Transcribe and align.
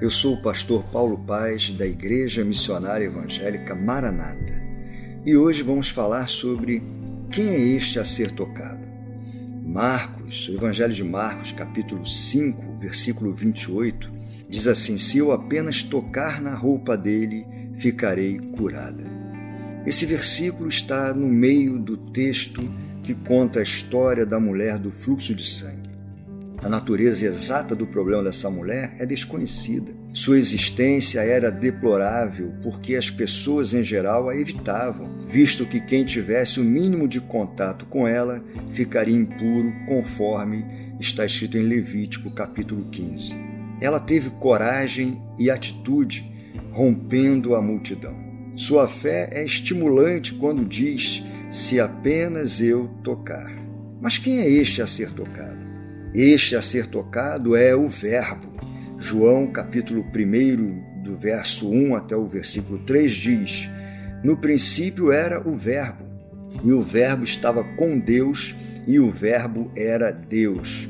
Eu 0.00 0.12
sou 0.12 0.34
o 0.34 0.40
pastor 0.40 0.84
Paulo 0.92 1.18
Paz, 1.18 1.70
da 1.70 1.84
Igreja 1.84 2.44
Missionária 2.44 3.06
Evangélica 3.06 3.74
Maranata, 3.74 4.62
e 5.26 5.36
hoje 5.36 5.60
vamos 5.64 5.88
falar 5.88 6.28
sobre 6.28 6.84
quem 7.28 7.48
é 7.48 7.58
este 7.58 7.98
a 7.98 8.04
ser 8.04 8.30
tocado. 8.30 8.78
Marcos, 9.66 10.48
o 10.48 10.52
Evangelho 10.52 10.92
de 10.92 11.02
Marcos, 11.02 11.50
capítulo 11.50 12.06
5, 12.06 12.78
versículo 12.78 13.34
28, 13.34 14.08
diz 14.48 14.68
assim: 14.68 14.96
Se 14.96 15.18
eu 15.18 15.32
apenas 15.32 15.82
tocar 15.82 16.40
na 16.40 16.54
roupa 16.54 16.96
dele, 16.96 17.44
ficarei 17.76 18.38
curada. 18.38 19.02
Esse 19.84 20.06
versículo 20.06 20.68
está 20.68 21.12
no 21.12 21.26
meio 21.26 21.76
do 21.76 21.96
texto 21.96 22.62
que 23.02 23.16
conta 23.16 23.58
a 23.58 23.64
história 23.64 24.24
da 24.24 24.38
mulher 24.38 24.78
do 24.78 24.92
fluxo 24.92 25.34
de 25.34 25.44
sangue. 25.44 25.87
A 26.60 26.68
natureza 26.68 27.24
exata 27.24 27.72
do 27.72 27.86
problema 27.86 28.24
dessa 28.24 28.50
mulher 28.50 28.92
é 28.98 29.06
desconhecida. 29.06 29.92
Sua 30.12 30.38
existência 30.38 31.20
era 31.20 31.52
deplorável 31.52 32.52
porque 32.60 32.96
as 32.96 33.08
pessoas 33.08 33.72
em 33.72 33.82
geral 33.82 34.28
a 34.28 34.36
evitavam, 34.36 35.24
visto 35.28 35.64
que 35.64 35.80
quem 35.80 36.04
tivesse 36.04 36.58
o 36.58 36.64
mínimo 36.64 37.06
de 37.06 37.20
contato 37.20 37.86
com 37.86 38.08
ela 38.08 38.42
ficaria 38.72 39.16
impuro, 39.16 39.72
conforme 39.86 40.64
está 40.98 41.24
escrito 41.24 41.56
em 41.56 41.62
Levítico 41.62 42.28
capítulo 42.32 42.86
15. 42.90 43.36
Ela 43.80 44.00
teve 44.00 44.30
coragem 44.30 45.22
e 45.38 45.50
atitude, 45.50 46.28
rompendo 46.72 47.54
a 47.54 47.62
multidão. 47.62 48.16
Sua 48.56 48.88
fé 48.88 49.28
é 49.30 49.44
estimulante 49.44 50.34
quando 50.34 50.64
diz: 50.64 51.22
Se 51.52 51.78
apenas 51.78 52.60
eu 52.60 52.88
tocar. 53.04 53.48
Mas 54.00 54.18
quem 54.18 54.40
é 54.40 54.50
este 54.50 54.82
a 54.82 54.86
ser 54.86 55.12
tocado? 55.12 55.67
Este 56.14 56.56
a 56.56 56.62
ser 56.62 56.86
tocado 56.86 57.54
é 57.54 57.76
o 57.76 57.86
Verbo. 57.86 58.48
João, 58.98 59.46
capítulo 59.46 60.02
1, 60.02 61.02
do 61.02 61.16
verso 61.16 61.70
1 61.70 61.94
até 61.94 62.16
o 62.16 62.26
versículo 62.26 62.78
3 62.78 63.12
diz: 63.12 63.70
No 64.24 64.36
princípio 64.36 65.12
era 65.12 65.46
o 65.46 65.54
Verbo, 65.54 66.04
e 66.64 66.72
o 66.72 66.80
Verbo 66.80 67.24
estava 67.24 67.62
com 67.62 67.98
Deus, 67.98 68.56
e 68.86 68.98
o 68.98 69.10
Verbo 69.10 69.70
era 69.76 70.10
Deus. 70.10 70.88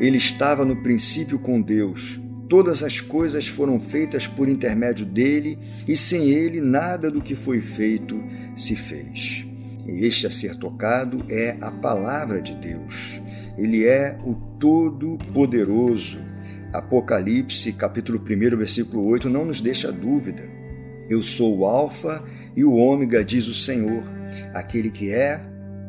Ele 0.00 0.16
estava 0.16 0.64
no 0.64 0.80
princípio 0.82 1.38
com 1.40 1.60
Deus. 1.60 2.20
Todas 2.48 2.82
as 2.82 3.00
coisas 3.00 3.48
foram 3.48 3.80
feitas 3.80 4.26
por 4.28 4.48
intermédio 4.48 5.04
dele, 5.04 5.58
e 5.86 5.96
sem 5.96 6.30
ele 6.30 6.60
nada 6.60 7.10
do 7.10 7.20
que 7.20 7.34
foi 7.34 7.60
feito 7.60 8.22
se 8.56 8.76
fez. 8.76 9.49
Este 9.86 10.26
a 10.26 10.30
ser 10.30 10.56
tocado 10.56 11.24
é 11.28 11.56
a 11.60 11.70
palavra 11.70 12.40
de 12.40 12.54
Deus. 12.54 13.20
Ele 13.56 13.86
é 13.86 14.18
o 14.24 14.34
Todo-Poderoso. 14.58 16.18
Apocalipse, 16.72 17.72
capítulo 17.72 18.20
1, 18.20 18.56
versículo 18.56 19.04
8, 19.06 19.28
não 19.28 19.44
nos 19.44 19.60
deixa 19.60 19.90
dúvida. 19.90 20.42
Eu 21.08 21.22
sou 21.22 21.58
o 21.58 21.64
Alfa 21.64 22.22
e 22.56 22.64
o 22.64 22.74
Ômega, 22.74 23.24
diz 23.24 23.48
o 23.48 23.54
Senhor, 23.54 24.04
aquele 24.54 24.90
que 24.90 25.12
é, 25.12 25.40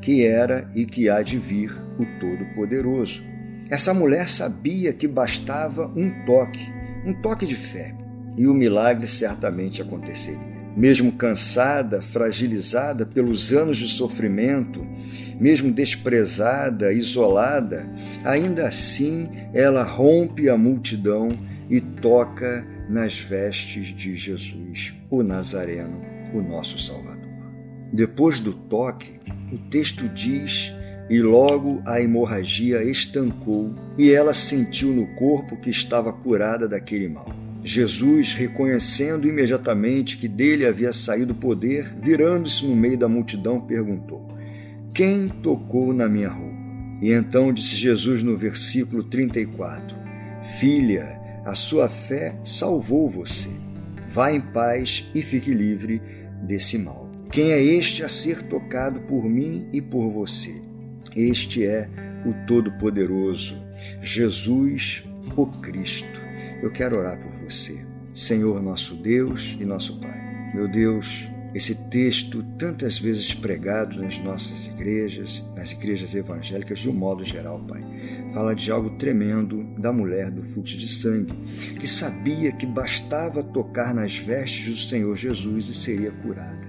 que 0.00 0.24
era 0.24 0.70
e 0.74 0.86
que 0.86 1.10
há 1.10 1.20
de 1.20 1.38
vir, 1.38 1.70
o 1.98 2.06
Todo-Poderoso. 2.18 3.22
Essa 3.68 3.92
mulher 3.92 4.28
sabia 4.28 4.92
que 4.92 5.06
bastava 5.06 5.86
um 5.94 6.24
toque, 6.24 6.66
um 7.04 7.12
toque 7.12 7.44
de 7.44 7.56
fé, 7.56 7.94
e 8.36 8.46
o 8.46 8.54
milagre 8.54 9.06
certamente 9.06 9.82
aconteceria 9.82 10.59
mesmo 10.76 11.12
cansada, 11.12 12.00
fragilizada 12.00 13.04
pelos 13.04 13.52
anos 13.52 13.78
de 13.78 13.88
sofrimento, 13.88 14.86
mesmo 15.40 15.72
desprezada, 15.72 16.92
isolada, 16.92 17.86
ainda 18.24 18.66
assim 18.66 19.28
ela 19.52 19.82
rompe 19.82 20.48
a 20.48 20.56
multidão 20.56 21.30
e 21.68 21.80
toca 21.80 22.66
nas 22.88 23.18
vestes 23.18 23.88
de 23.88 24.16
Jesus, 24.16 24.94
o 25.08 25.22
Nazareno, 25.22 26.00
o 26.34 26.42
nosso 26.42 26.78
Salvador. 26.78 27.30
Depois 27.92 28.40
do 28.40 28.52
toque, 28.52 29.20
o 29.52 29.58
texto 29.70 30.08
diz: 30.08 30.72
E 31.08 31.20
logo 31.20 31.82
a 31.86 32.00
hemorragia 32.00 32.82
estancou, 32.84 33.74
e 33.98 34.10
ela 34.10 34.34
sentiu 34.34 34.92
no 34.92 35.06
corpo 35.16 35.56
que 35.56 35.70
estava 35.70 36.12
curada 36.12 36.68
daquele 36.68 37.08
mal. 37.08 37.39
Jesus, 37.62 38.32
reconhecendo 38.32 39.28
imediatamente 39.28 40.16
que 40.16 40.26
dele 40.26 40.66
havia 40.66 40.92
saído 40.92 41.32
o 41.34 41.36
poder, 41.36 41.92
virando-se 42.00 42.66
no 42.66 42.74
meio 42.74 42.98
da 42.98 43.08
multidão, 43.08 43.60
perguntou: 43.60 44.26
Quem 44.94 45.28
tocou 45.28 45.92
na 45.92 46.08
minha 46.08 46.30
roupa? 46.30 46.58
E 47.02 47.12
então 47.12 47.52
disse 47.52 47.76
Jesus 47.76 48.22
no 48.22 48.36
versículo 48.36 49.04
34: 49.04 49.94
Filha, 50.58 51.20
a 51.44 51.54
sua 51.54 51.88
fé 51.88 52.34
salvou 52.44 53.08
você. 53.08 53.50
Vá 54.08 54.32
em 54.32 54.40
paz 54.40 55.08
e 55.14 55.22
fique 55.22 55.52
livre 55.52 56.00
desse 56.42 56.78
mal. 56.78 57.10
Quem 57.30 57.52
é 57.52 57.62
este 57.62 58.02
a 58.02 58.08
ser 58.08 58.42
tocado 58.42 59.00
por 59.00 59.24
mim 59.28 59.68
e 59.72 59.80
por 59.80 60.10
você? 60.10 60.62
Este 61.14 61.64
é 61.64 61.88
o 62.26 62.46
Todo-Poderoso, 62.46 63.56
Jesus, 64.02 65.04
o 65.36 65.46
Cristo 65.46 66.29
eu 66.62 66.70
quero 66.70 66.98
orar 66.98 67.18
por 67.18 67.32
você. 67.44 67.84
Senhor, 68.14 68.60
nosso 68.62 68.94
Deus 68.94 69.56
e 69.60 69.64
nosso 69.64 69.98
Pai. 70.00 70.52
Meu 70.54 70.68
Deus, 70.68 71.30
esse 71.54 71.74
texto, 71.74 72.42
tantas 72.58 72.98
vezes 72.98 73.32
pregado 73.34 74.00
nas 74.00 74.18
nossas 74.18 74.66
igrejas, 74.66 75.44
nas 75.56 75.72
igrejas 75.72 76.14
evangélicas 76.14 76.78
de 76.78 76.90
um 76.90 76.92
modo 76.92 77.24
geral, 77.24 77.60
Pai, 77.60 77.82
fala 78.32 78.54
de 78.54 78.70
algo 78.70 78.90
tremendo 78.90 79.64
da 79.78 79.92
mulher 79.92 80.30
do 80.30 80.42
fluxo 80.42 80.76
de 80.76 80.88
sangue, 80.88 81.32
que 81.78 81.88
sabia 81.88 82.52
que 82.52 82.66
bastava 82.66 83.42
tocar 83.42 83.94
nas 83.94 84.16
vestes 84.16 84.66
do 84.66 84.76
Senhor 84.76 85.16
Jesus 85.16 85.68
e 85.68 85.74
seria 85.74 86.10
curada. 86.10 86.68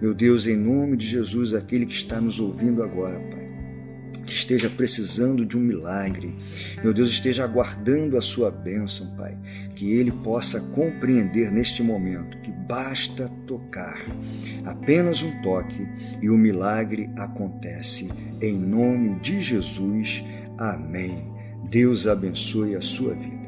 Meu 0.00 0.14
Deus, 0.14 0.46
em 0.46 0.56
nome 0.56 0.96
de 0.96 1.06
Jesus, 1.06 1.54
aquele 1.54 1.86
que 1.86 1.92
está 1.92 2.20
nos 2.20 2.40
ouvindo 2.40 2.82
agora, 2.82 3.18
Pai 3.18 3.49
que 4.24 4.32
esteja 4.32 4.68
precisando 4.68 5.44
de 5.44 5.56
um 5.56 5.60
milagre, 5.60 6.34
meu 6.82 6.92
Deus, 6.92 7.08
esteja 7.08 7.44
aguardando 7.44 8.16
a 8.16 8.20
sua 8.20 8.50
bênção, 8.50 9.14
Pai, 9.16 9.36
que 9.74 9.92
ele 9.92 10.12
possa 10.12 10.60
compreender 10.60 11.50
neste 11.50 11.82
momento 11.82 12.38
que 12.38 12.50
basta 12.50 13.28
tocar, 13.46 14.00
apenas 14.64 15.22
um 15.22 15.40
toque 15.42 15.86
e 16.22 16.30
o 16.30 16.36
milagre 16.36 17.10
acontece. 17.16 18.08
Em 18.40 18.58
nome 18.58 19.18
de 19.20 19.40
Jesus, 19.40 20.24
amém. 20.58 21.30
Deus 21.68 22.06
abençoe 22.06 22.74
a 22.74 22.80
sua 22.80 23.14
vida. 23.14 23.39